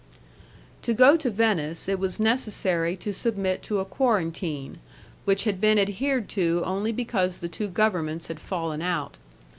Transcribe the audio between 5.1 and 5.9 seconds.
which had been